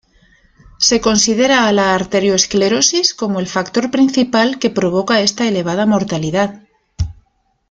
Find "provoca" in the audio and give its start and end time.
4.71-5.21